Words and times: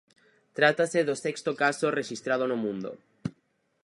Trátase 0.57 0.99
do 1.07 1.15
sexto 1.25 1.51
caso 1.61 1.95
rexistrado 1.99 2.45
no 2.47 2.57
mundo. 2.63 2.91